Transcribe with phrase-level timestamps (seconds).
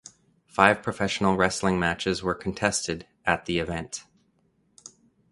[0.47, 4.03] Five professional wrestling matches were contested at the event.